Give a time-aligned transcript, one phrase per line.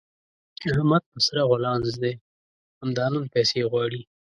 [0.73, 2.13] احمد په سره غولانځ دی؛
[2.81, 4.01] همدا نن پيسې غواړي.